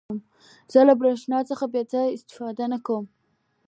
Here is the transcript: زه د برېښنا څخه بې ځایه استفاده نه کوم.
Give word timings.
زه 0.71 0.79
د 0.87 0.89
برېښنا 0.99 1.39
څخه 1.49 1.65
بې 1.73 1.81
ځایه 1.91 2.13
استفاده 2.15 2.65
نه 2.73 2.79
کوم. 2.85 3.05